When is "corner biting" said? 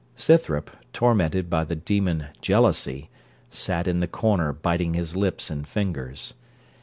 4.07-4.95